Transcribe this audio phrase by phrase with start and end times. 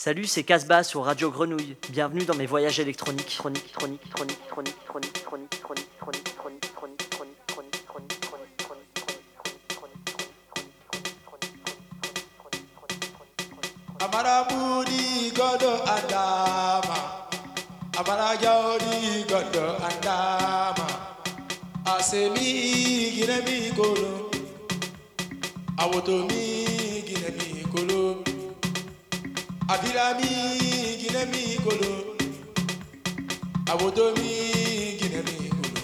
[0.00, 1.74] Salut, c'est Casbah sur Radio Grenouille.
[1.90, 3.34] Bienvenue dans mes voyages électroniques.
[3.36, 8.60] Chronique, chronique, chronique, chronique, chronique, chronique, chronique, chronique, chronique, chronique, chronique, chronique, chronique,
[13.98, 15.82] Amarabudi godo
[19.28, 20.86] godo andama
[21.86, 24.30] Asemi gine mi kolo
[25.76, 26.28] Awoto
[29.68, 30.30] abirami
[31.00, 31.92] gine mi kolo.
[33.72, 34.30] Abodomi
[34.98, 35.82] gine mi kolo.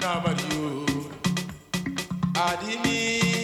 [0.00, 0.86] Namadi o.
[2.46, 3.35] Adimi.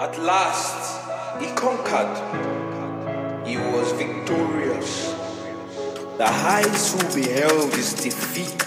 [0.00, 2.14] At last, he conquered.
[3.46, 5.12] He was victorious.
[6.16, 8.62] The heights who beheld his defeat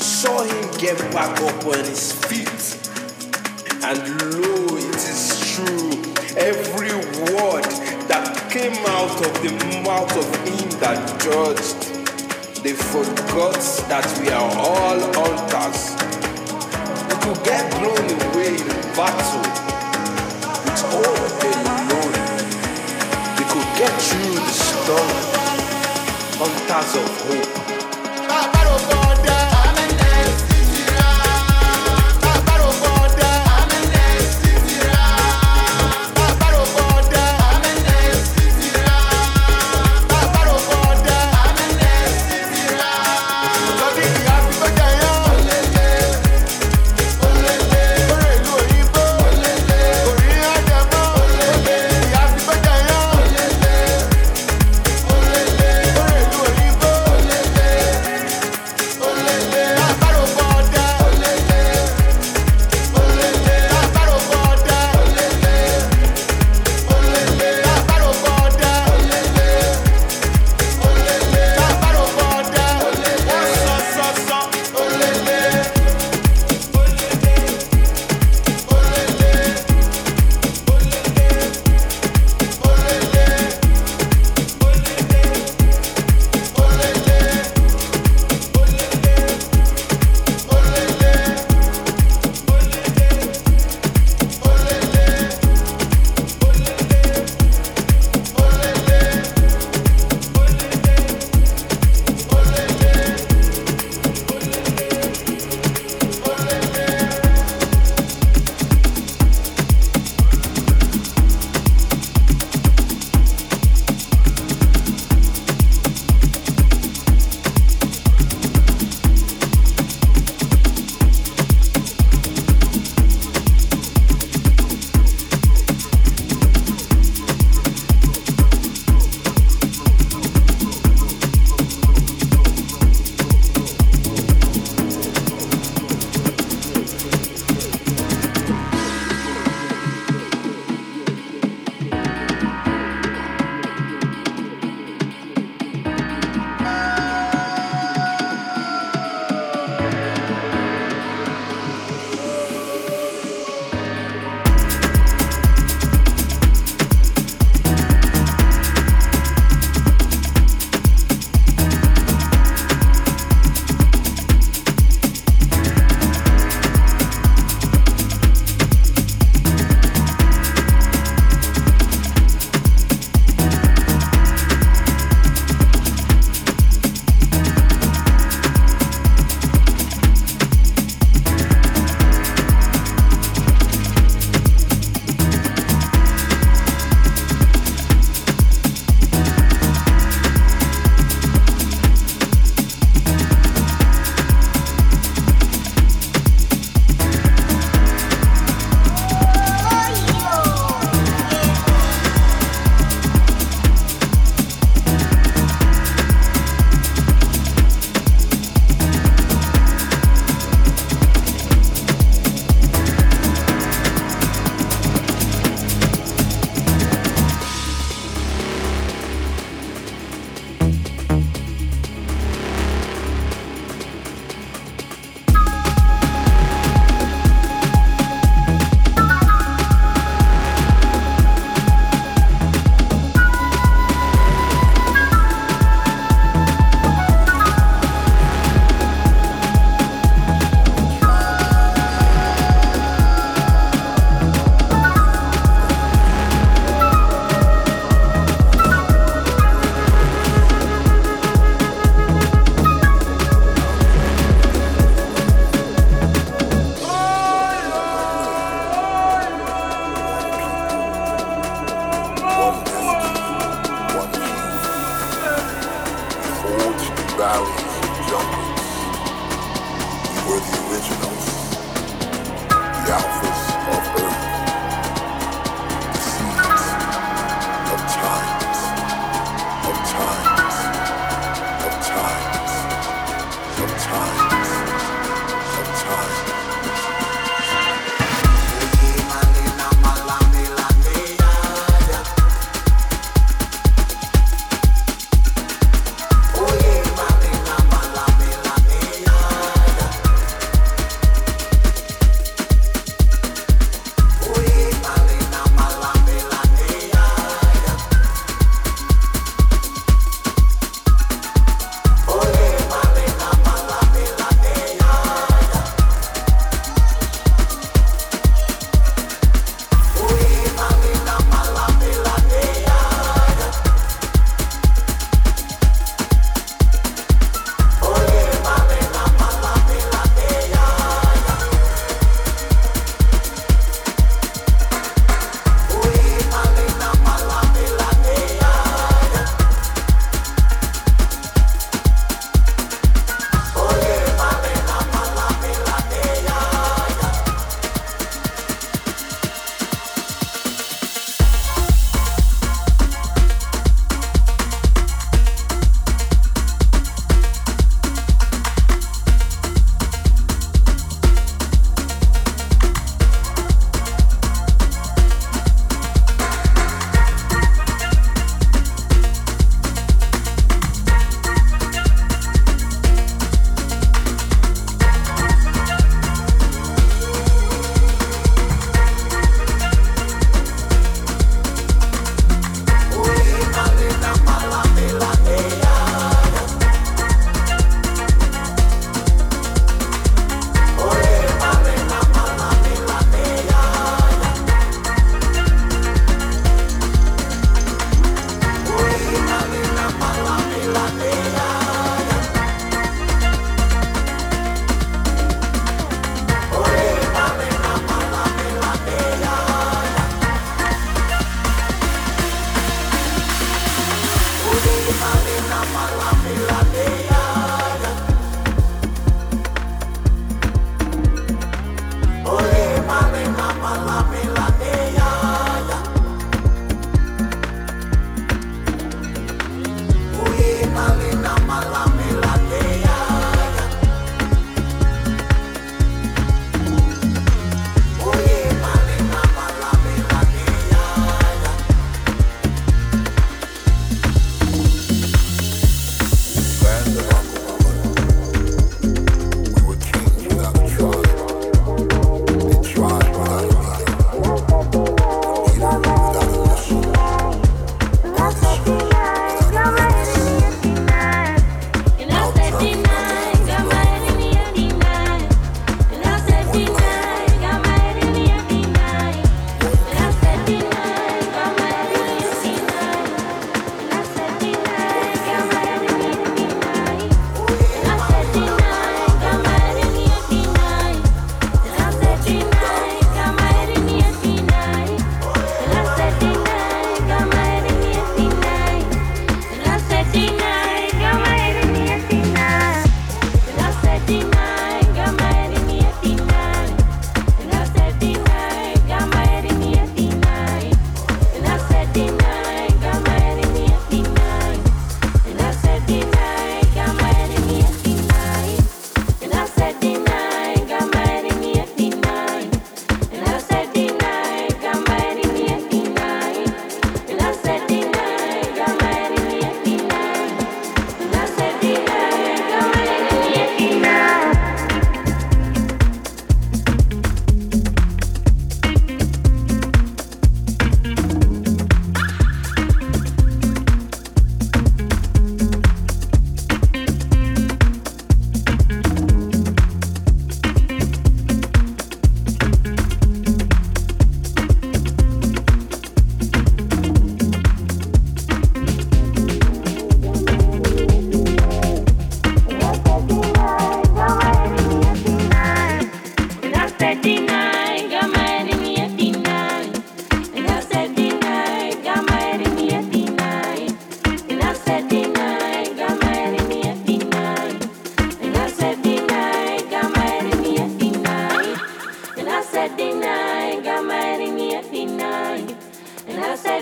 [0.00, 2.60] saw him get back up on his feet.
[3.82, 5.90] And lo, it is true,
[6.36, 6.94] every
[7.34, 7.64] word
[8.08, 9.52] that came out of the
[9.82, 11.98] mouth of him that judged
[12.62, 13.54] they forgot
[13.88, 15.94] that we are all altars.
[17.08, 18.66] We could get blown away in
[18.98, 19.67] battle,
[23.78, 24.98] get through the storm
[26.42, 27.47] on paths of hope.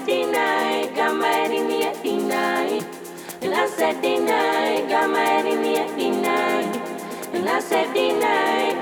[0.07, 2.42] Latina, kama erini etina.
[3.42, 6.36] deny, kama erini etina.
[7.44, 8.32] Lasetina,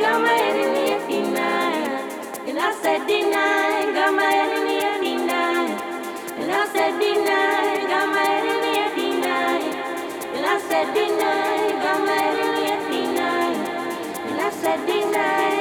[0.02, 1.48] kama erini etina.
[2.52, 3.44] Lasetina,
[3.96, 5.40] kama deny, etina.
[6.48, 7.38] Lasetina,
[7.88, 9.36] kama erini etina.
[10.44, 11.30] Lasetina,
[11.84, 13.30] kama erini etina.
[14.36, 15.53] Lasetina.